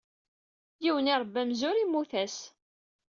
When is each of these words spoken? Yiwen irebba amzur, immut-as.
Yiwen 0.83 1.09
irebba 1.13 1.39
amzur, 1.45 1.75
immut-as. 1.83 2.35